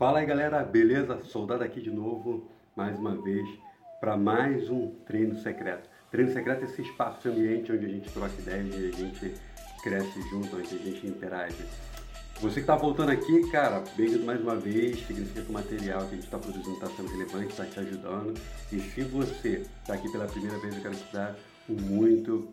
[0.00, 1.20] Fala aí galera, beleza?
[1.24, 3.46] Soldado aqui de novo, mais uma vez,
[4.00, 5.90] para mais um treino secreto.
[6.10, 9.34] Treino secreto é esse espaço, esse ambiente onde a gente troca ideias, onde a gente
[9.82, 11.66] cresce junto, onde a gente interage.
[12.40, 15.06] Você que está voltando aqui, cara, bem-vindo mais uma vez.
[15.06, 18.40] Significa que o material que a gente está produzindo está sendo relevante, está te ajudando.
[18.72, 21.36] E se você está aqui pela primeira vez, eu quero te dar
[21.68, 22.48] um muito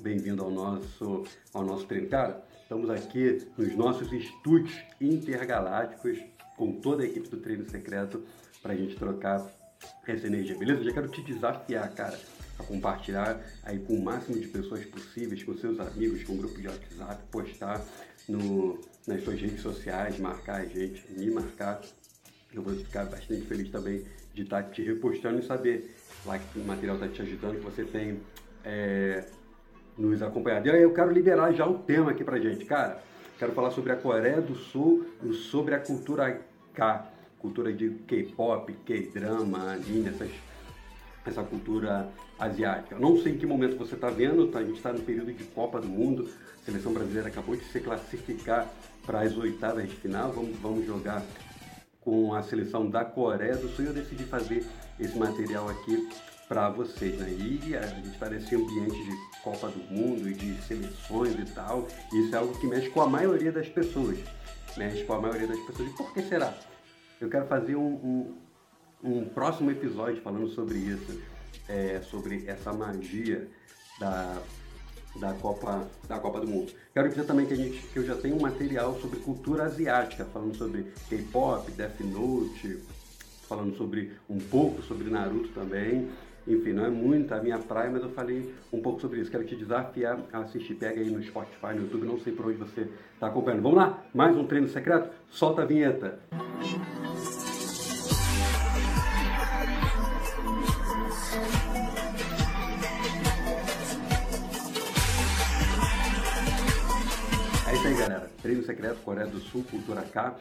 [0.00, 1.22] bem-vindo ao nosso,
[1.54, 2.08] ao nosso treino.
[2.08, 6.18] Cara, estamos aqui nos nossos estúdios intergalácticos
[6.60, 8.22] com toda a equipe do Treino Secreto
[8.62, 9.50] para a gente trocar
[10.06, 10.80] essa energia, beleza?
[10.80, 12.20] Eu já quero te desafiar, cara,
[12.58, 16.60] a compartilhar aí com o máximo de pessoas possíveis, com seus amigos, com o grupo
[16.60, 17.82] de WhatsApp, postar
[18.28, 21.80] no, nas suas redes sociais, marcar a gente, me marcar.
[22.52, 26.64] Eu vou ficar bastante feliz também de estar te repostando e saber lá que o
[26.64, 28.20] material está te ajudando, que você tem
[28.62, 29.24] é,
[29.96, 30.68] nos acompanhado.
[30.68, 33.00] E aí eu quero liberar já o tema aqui pra gente, cara.
[33.38, 36.49] Quero falar sobre a Coreia do Sul e sobre a cultura
[37.38, 40.30] Cultura de K-pop, K-drama, anime, essas,
[41.26, 42.98] essa cultura asiática.
[42.98, 44.58] Não sei em que momento você está vendo, tá?
[44.58, 46.28] a gente está no período de Copa do Mundo,
[46.60, 48.68] a seleção brasileira acabou de se classificar
[49.06, 51.22] para as oitavas de final, vamos, vamos jogar
[52.00, 54.66] com a seleção da Coreia do Sul e eu decidi fazer
[54.98, 56.08] esse material aqui
[56.48, 57.28] para vocês, né?
[57.30, 61.86] E a gente está nesse ambiente de Copa do Mundo e de seleções e tal,
[62.12, 64.18] e isso é algo que mexe com a maioria das pessoas
[64.76, 65.90] mexe com a maioria das pessoas.
[65.90, 66.54] E por que será?
[67.20, 68.34] Eu quero fazer um, um,
[69.04, 71.20] um próximo episódio falando sobre isso,
[71.68, 73.46] é, sobre essa magia
[73.98, 74.38] da,
[75.16, 76.72] da, Copa, da Copa do Mundo.
[76.94, 80.24] Quero dizer também que, a gente, que eu já tenho um material sobre cultura asiática,
[80.24, 82.82] falando sobre K-pop, Death Note,
[83.46, 86.08] falando sobre um pouco sobre Naruto também.
[86.48, 89.30] Enfim, não é muito a minha praia, mas eu falei um pouco sobre isso.
[89.30, 90.74] Quero te desafiar a assistir.
[90.74, 93.62] Pega aí no Spotify, no YouTube, não sei por onde você está acompanhando.
[93.62, 94.02] Vamos lá?
[94.14, 95.10] Mais um treino secreto?
[95.28, 96.18] Solta a vinheta.
[107.66, 108.30] É isso aí, galera.
[108.42, 110.36] Treino secreto, Coreia do Sul, cultura K.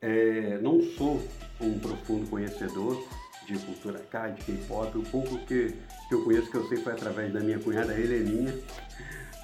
[0.00, 1.22] É, não sou
[1.60, 3.02] um profundo conhecedor
[3.46, 4.98] de cultura K, de K-pop.
[4.98, 5.74] O pouco que,
[6.08, 8.54] que eu conheço, que eu sei, foi através da minha cunhada Heleninha.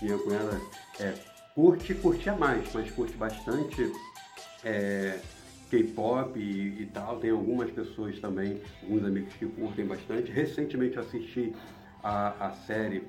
[0.00, 0.60] Minha cunhada
[1.00, 1.14] é,
[1.54, 3.92] curte, curtia mais, mas curte bastante
[4.64, 5.18] é,
[5.70, 7.18] K-pop e, e, tal.
[7.18, 10.30] Tem algumas pessoas também, alguns amigos que curtem bastante.
[10.30, 11.52] Recentemente assisti
[12.02, 13.04] a, a série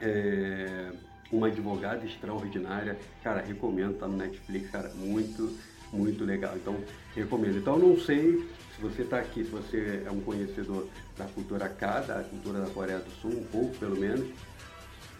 [0.00, 0.92] é,
[1.32, 2.98] Uma Advogada Extraordinária.
[3.22, 5.56] Cara, recomendo, tá no Netflix, cara, muito,
[5.92, 6.54] muito legal.
[6.56, 6.76] Então,
[7.14, 7.58] recomendo.
[7.58, 10.86] Então, não sei se você está aqui, se você é um conhecedor
[11.16, 14.26] da cultura K, da cultura da Coreia do Sul, um pouco pelo menos,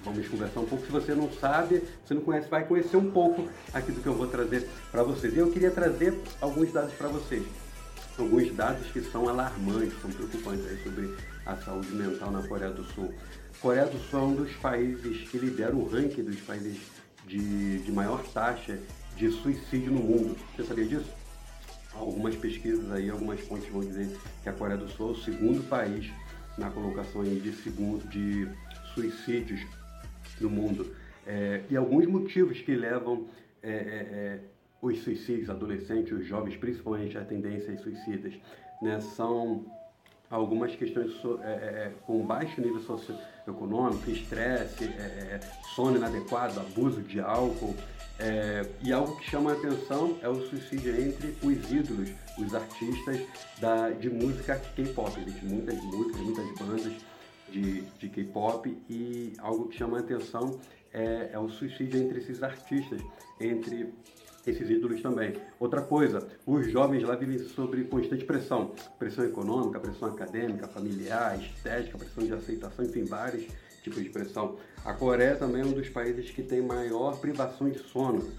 [0.05, 0.84] vamos conversar um pouco.
[0.84, 4.15] Se você não sabe, se não conhece, vai conhecer um pouco aqui do que eu
[4.15, 5.34] vou trazer para vocês.
[5.34, 7.44] E eu queria trazer alguns dados para vocês.
[8.19, 11.15] Alguns dados que são alarmantes, são preocupantes sobre
[11.47, 13.15] a saúde mental na Coreia do Sul.
[13.61, 16.78] Coreia do Sul é um dos países que lidera o ranking dos países
[17.27, 18.78] de, de maior taxa
[19.17, 20.37] de suicídio no mundo.
[20.56, 21.21] Você sabia disso?
[21.94, 25.69] algumas pesquisas aí, algumas fontes vão dizer que a Coreia do Sul é o segundo
[25.69, 26.11] país
[26.56, 28.49] na colocação aí de, segundo, de
[28.94, 29.61] suicídios
[30.41, 30.95] no mundo.
[31.27, 33.27] É, e alguns motivos que levam
[33.62, 34.41] é, é, é
[34.83, 38.33] os suicídios, adolescentes, os jovens, principalmente a tendências suicidas,
[38.81, 39.67] né, são
[40.31, 41.12] algumas questões
[41.43, 44.89] é, é, com baixo nível socioeconômico, estresse,
[45.75, 47.77] sono inadequado, abuso de álcool,
[48.83, 53.21] e algo que chama a atenção é o suicídio entre os ídolos, os artistas
[53.61, 55.21] da, de música K-pop.
[55.43, 56.93] Muitas músicas, muitas bandas
[57.50, 60.59] de, de K-pop e algo que chama a atenção
[60.93, 63.00] é, é o suicídio entre esses artistas,
[63.41, 63.93] entre
[64.47, 65.34] esses ídolos também.
[65.59, 68.72] Outra coisa, os jovens lá vivem sob constante pressão.
[68.99, 73.47] Pressão econômica, pressão acadêmica, familiar, estética, pressão de aceitação, enfim, vários
[73.82, 74.56] tipos de pressão.
[74.84, 78.31] A Coreia também é um dos países que tem maior privação de sono.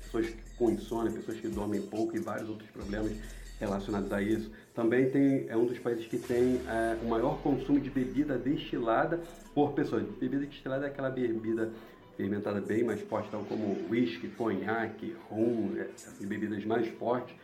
[0.00, 3.12] Pessoas com insônia, pessoas que dormem pouco e vários outros problemas
[3.58, 4.50] relacionados a isso.
[4.74, 9.20] Também tem, é um dos países que tem é, o maior consumo de bebida destilada
[9.54, 10.00] por pessoa.
[10.20, 11.70] Bebida destilada é aquela bebida
[12.16, 17.34] fermentada bem mais forte, tal como whisky, conhaque, rum, essas bebidas mais fortes.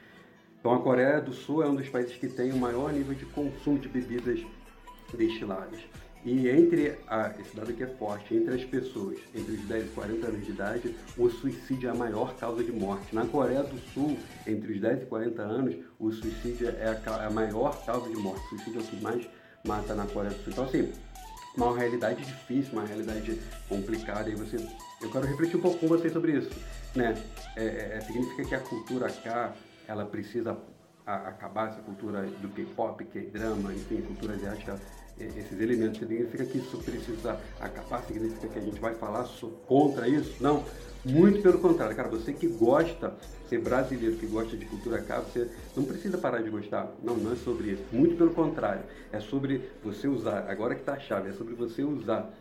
[0.58, 3.24] Então a Coreia do Sul é um dos países que tem o maior nível de
[3.26, 4.40] consumo de bebidas
[5.12, 5.80] destiladas.
[6.24, 9.88] E entre, a, esse dado aqui é forte, entre as pessoas entre os 10 e
[9.90, 13.14] 40 anos de idade, o suicídio é a maior causa de morte.
[13.14, 14.16] Na Coreia do Sul,
[14.46, 18.16] entre os 10 e 40 anos, o suicídio é a, é a maior causa de
[18.16, 18.42] morte.
[18.46, 19.28] O suicídio é o que mais
[19.66, 20.52] mata na Coreia do Sul.
[20.52, 20.92] Então, assim,
[21.56, 23.38] uma realidade difícil, uma realidade
[23.68, 24.30] complicada.
[24.30, 24.56] E você,
[25.02, 26.50] eu quero refletir um pouco com vocês sobre isso.
[26.96, 27.14] Né?
[27.54, 29.52] É, é, é significa que a cultura cá,
[29.86, 30.56] ela precisa
[31.06, 34.80] a acabar essa cultura do K-pop, K-drama, enfim, cultura asiática,
[35.18, 35.98] esses elementos.
[35.98, 38.02] Significa que isso precisa acabar?
[38.04, 39.28] Significa que a gente vai falar
[39.66, 40.42] contra isso?
[40.42, 40.64] Não.
[41.04, 43.12] Muito pelo contrário, cara, você que gosta,
[43.46, 46.90] ser brasileiro, que gosta de cultura cá, você não precisa parar de gostar.
[47.02, 47.82] Não, não é sobre isso.
[47.92, 48.82] Muito pelo contrário.
[49.12, 52.32] É sobre você usar, agora que está a chave, é sobre você usar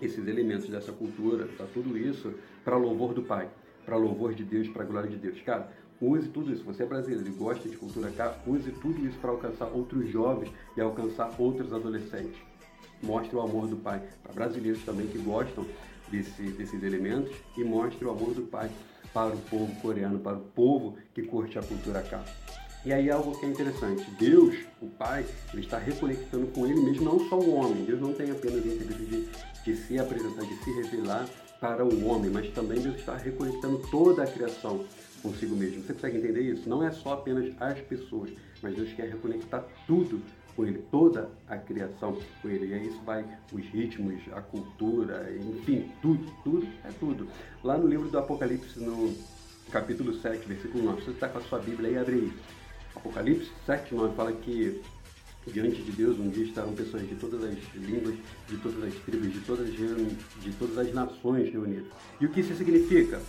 [0.00, 2.32] esses elementos dessa cultura, tá, tudo isso,
[2.64, 3.48] para louvor do Pai,
[3.84, 5.40] para louvor de Deus, para glória de Deus.
[5.42, 5.68] Cara,
[6.00, 6.64] use tudo isso.
[6.64, 10.52] Você é brasileiro e gosta de cultura cá, use tudo isso para alcançar outros jovens
[10.76, 12.38] e alcançar outros adolescentes.
[13.02, 15.66] Mostre o amor do Pai para brasileiros também que gostam
[16.10, 18.70] desse, desses elementos e mostre o amor do Pai
[19.12, 22.24] para o povo coreano, para o povo que curte a cultura cá.
[22.84, 27.04] E aí algo que é interessante, Deus, o Pai, ele está reconectando com ele mesmo,
[27.04, 27.84] não só o homem.
[27.84, 29.28] Deus não tem apenas interesse de,
[29.64, 31.26] de se apresentar, de se revelar
[31.60, 34.84] para o homem, mas também Deus está reconectando toda a criação
[35.22, 35.82] consigo mesmo.
[35.82, 36.68] Você consegue entender isso?
[36.68, 38.30] Não é só apenas as pessoas,
[38.62, 40.20] mas Deus quer reconectar tudo
[40.54, 42.66] com ele, toda a criação com ele.
[42.66, 47.28] E aí isso vai os ritmos, a cultura, enfim, tudo, tudo é tudo.
[47.62, 49.14] Lá no livro do Apocalipse, no
[49.70, 52.32] capítulo 7, versículo 9, você está com a sua Bíblia aí, abre aí.
[52.94, 54.80] Apocalipse 7, 9 fala que
[55.46, 58.14] diante de Deus um dia estarão pessoas de todas as línguas,
[58.48, 61.86] de todas as tribos, de todas, de todas as nações reunidas.
[62.20, 63.20] E o que isso significa?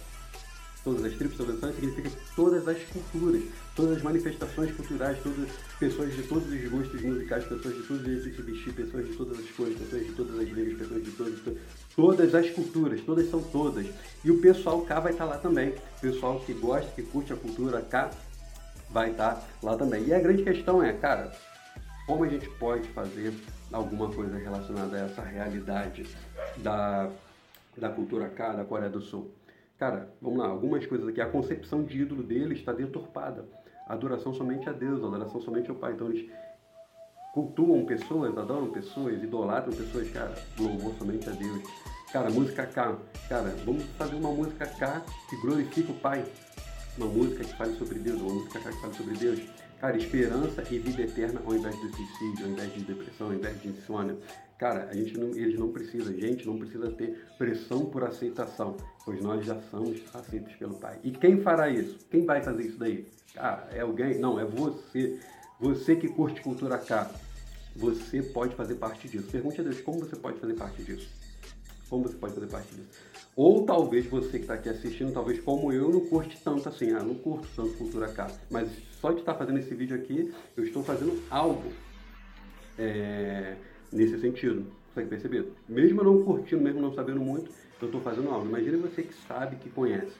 [0.86, 3.42] todas as tribos, todas as significa todas as culturas,
[3.76, 8.46] todas as manifestações culturais, todas pessoas de todos os gostos musicais, pessoas de todos os
[8.46, 11.58] vestir, pessoas de todas as cores, pessoas de todas as línguas, pessoas de todas,
[11.96, 13.88] todas as culturas, todas são todas.
[14.24, 15.70] E o pessoal cá vai estar lá também.
[15.70, 18.12] O pessoal que gosta, que curte a cultura cá,
[18.92, 20.06] vai estar lá também.
[20.06, 21.32] E a grande questão é, cara,
[22.06, 23.34] como a gente pode fazer
[23.72, 26.06] alguma coisa relacionada a essa realidade
[26.58, 27.10] da,
[27.76, 29.32] da cultura cá, da Coreia do Sul?
[29.78, 31.20] Cara, vamos lá, algumas coisas aqui.
[31.20, 33.46] A concepção de ídolo deles está deturpada.
[33.88, 35.94] A adoração somente a Deus, a adoração somente ao Pai.
[35.94, 36.30] Então eles
[37.34, 41.62] cultuam pessoas, adoram pessoas, idolatram pessoas, cara, louvor somente a Deus.
[42.12, 42.98] Cara, música K.
[43.28, 46.24] Cara, vamos fazer uma música K que glorifica o Pai.
[46.98, 49.65] Uma música que fale sobre Deus, uma música K que fale sobre Deus.
[49.80, 53.62] Cara, esperança e vida eterna ao invés de suicídio, ao invés de depressão, ao invés
[53.62, 54.18] de insônia.
[54.58, 58.78] Cara, a gente não, eles não precisam, a gente não precisa ter pressão por aceitação,
[59.04, 60.98] pois nós já somos aceitos pelo Pai.
[61.04, 62.00] E quem fará isso?
[62.10, 63.06] Quem vai fazer isso daí?
[63.38, 64.18] Ah, é alguém?
[64.18, 65.20] Não, é você.
[65.60, 67.12] Você que curte cultura cá.
[67.76, 69.28] Você pode fazer parte disso.
[69.30, 71.10] Pergunte a Deus como você pode fazer parte disso.
[71.90, 72.90] Como você pode fazer parte disso?
[73.36, 76.92] Ou talvez você que está aqui assistindo, talvez como eu, não curte tanto assim.
[76.92, 78.32] Ah, não curto tanto cultura cá.
[78.50, 78.70] Mas
[79.02, 81.72] só de estar tá fazendo esse vídeo aqui, eu estou fazendo algo.
[82.78, 83.56] É
[83.96, 84.66] nesse sentido.
[84.88, 85.52] Consegue perceber?
[85.68, 87.52] Mesmo não curtindo, mesmo não sabendo muito,
[87.82, 88.48] eu estou fazendo algo.
[88.48, 90.16] Imagina você que sabe, que conhece,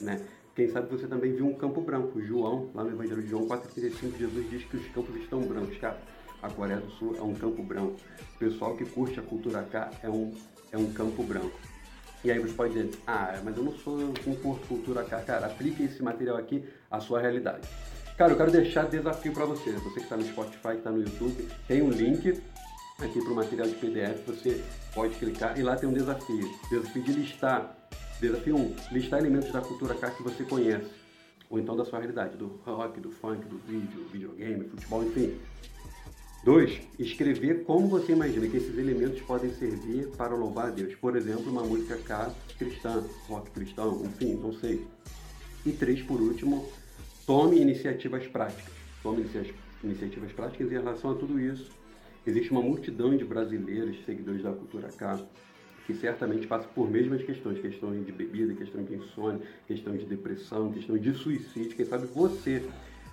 [0.00, 0.20] né?
[0.54, 2.20] Quem sabe você também viu um campo branco.
[2.20, 5.76] João, lá no Evangelho de João 4,35, Jesus diz que os campos estão brancos.
[5.78, 6.00] Cara,
[6.42, 7.96] a Coreia do Sul é um campo branco.
[8.34, 10.34] O pessoal que curte a cultura cá é um,
[10.72, 11.58] é um campo branco.
[12.22, 15.20] E aí você pode dizer, ah, mas eu não sou um curto cultura cá.
[15.20, 17.66] Cara, aplique esse material aqui à sua realidade.
[18.16, 19.72] Cara, eu quero deixar desafio para você.
[19.72, 22.42] Você que está no Spotify, que está no YouTube, tem um link
[22.98, 24.62] aqui para o material de PDF, você
[24.94, 26.50] pode clicar e lá tem um desafio.
[26.70, 27.76] Desafio de listar.
[28.20, 28.76] Desafio 1.
[28.92, 30.90] Listar elementos da cultura cá que você conhece.
[31.48, 35.40] Ou então da sua realidade, do rock, do funk, do vídeo, videogame, futebol, enfim.
[36.44, 36.80] 2.
[36.98, 40.94] Escrever como você imagina que esses elementos podem servir para louvar a Deus.
[40.94, 44.86] Por exemplo, uma música cá cristã, rock cristão, enfim, não sei.
[45.66, 46.02] E 3.
[46.02, 46.66] Por último,
[47.26, 48.72] tome iniciativas práticas.
[49.02, 49.26] Tome
[49.84, 51.80] iniciativas práticas em relação a tudo isso
[52.26, 55.18] Existe uma multidão de brasileiros, seguidores da cultura cá,
[55.86, 60.70] que certamente passam por mesmas questões, questões de bebida, questão de insônia, questão de depressão,
[60.70, 62.62] questão de suicídio, quem sabe você.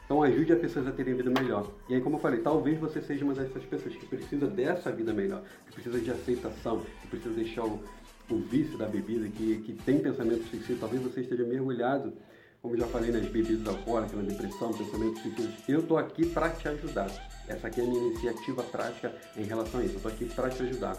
[0.07, 1.69] Então ajude as pessoas a terem vida melhor.
[1.89, 5.13] E aí, como eu falei, talvez você seja uma dessas pessoas que precisa dessa vida
[5.13, 7.83] melhor, que precisa de aceitação, que precisa deixar o,
[8.29, 12.13] o vício da bebida, que, que tem pensamento suicídio, talvez você esteja mergulhado
[12.61, 16.67] como já falei nas bebidas alcoólicas, na depressão, pensamento suicídio, eu estou aqui para te
[16.67, 17.09] ajudar.
[17.47, 19.93] Essa aqui é a minha iniciativa prática em relação a isso.
[19.93, 20.97] Eu estou aqui para te ajudar.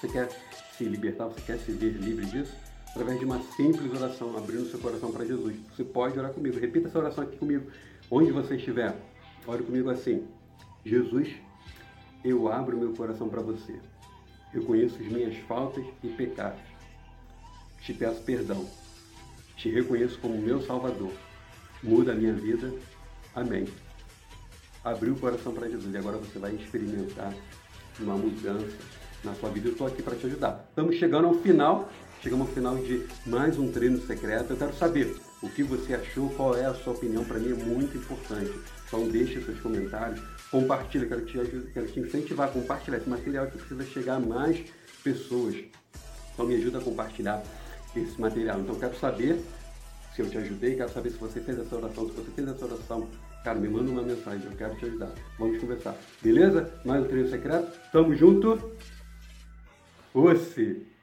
[0.00, 0.28] Você quer
[0.76, 2.54] se libertar, você quer se ver livre disso?
[2.90, 5.56] Através de uma simples oração, abrindo seu coração para Jesus.
[5.74, 6.58] Você pode orar comigo.
[6.58, 7.66] Repita essa oração aqui comigo.
[8.10, 8.96] Onde você estiver,
[9.46, 10.26] ore comigo assim.
[10.84, 11.28] Jesus,
[12.24, 13.78] eu abro meu coração para você.
[14.54, 16.60] Eu conheço as minhas faltas e pecados.
[17.80, 18.66] Te peço perdão
[19.56, 21.10] te reconheço como meu Salvador.
[21.82, 22.72] Muda a minha vida.
[23.34, 23.66] Amém.
[24.84, 27.34] Abriu o coração para Jesus e agora você vai experimentar
[27.98, 28.76] uma mudança
[29.24, 29.68] na sua vida.
[29.68, 30.66] Eu estou aqui para te ajudar.
[30.68, 31.90] Estamos chegando ao final.
[32.22, 34.52] Chegamos ao final de mais um treino secreto.
[34.52, 37.64] Eu quero saber o que você achou, qual é a sua opinião, para mim é
[37.64, 38.52] muito importante.
[38.86, 41.38] Então deixe seus comentários, compartilha, quero te,
[41.72, 44.64] quero te incentivar a compartilhar esse material que precisa chegar a mais
[45.02, 45.56] pessoas.
[46.32, 47.42] Então me ajuda a compartilhar
[47.94, 48.60] esse material.
[48.60, 49.42] Então quero saber
[50.14, 52.64] se eu te ajudei, quero saber se você fez essa oração, se você fez essa
[52.64, 53.08] oração,
[53.44, 55.12] cara, me manda uma mensagem, eu quero te ajudar.
[55.38, 55.94] Vamos conversar.
[56.22, 56.72] Beleza?
[56.84, 57.78] Mais um treino secreto?
[57.92, 58.72] Tamo junto?
[60.14, 60.95] Você!